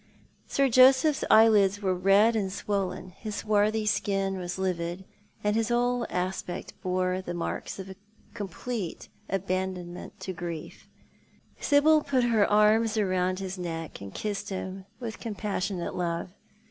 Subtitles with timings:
[0.47, 5.05] Sir Joseph's eyelids were red and swollen, his swarthy skin was livid,
[5.43, 7.95] and his whole aspect bore the marks of a
[8.33, 10.87] complete abandonment to grief.
[11.59, 16.29] Sibyl put her arms round his neck, and kissed him with compassionate love.